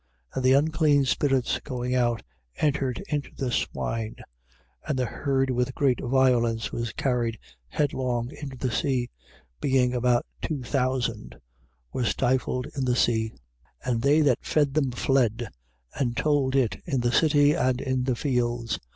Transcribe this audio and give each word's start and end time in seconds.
And 0.33 0.43
the 0.43 0.53
unclean 0.53 1.05
spirits 1.05 1.59
going 1.59 1.93
out, 1.93 2.23
entered 2.57 3.03
into 3.09 3.35
the 3.35 3.51
swine: 3.51 4.15
and 4.87 4.97
the 4.97 5.05
herd 5.05 5.51
with 5.51 5.75
great 5.75 5.99
violence 6.03 6.71
was 6.71 6.91
carried 6.91 7.37
headlong 7.67 8.31
into 8.31 8.57
the 8.57 8.71
sea, 8.71 9.11
being 9.59 9.93
about 9.93 10.25
two 10.41 10.63
thousand, 10.63 11.35
were 11.93 12.03
stifled 12.03 12.65
in 12.75 12.83
the 12.83 12.95
sea. 12.95 13.31
5:14. 13.85 13.91
And 13.91 14.01
they 14.01 14.21
that 14.21 14.43
fed 14.43 14.73
them 14.73 14.89
fled, 14.89 15.47
and 15.93 16.17
told 16.17 16.55
it 16.55 16.81
in 16.87 17.01
the 17.01 17.11
city 17.11 17.53
and 17.53 17.79
in 17.79 18.05
the 18.05 18.15
fields. 18.15 18.79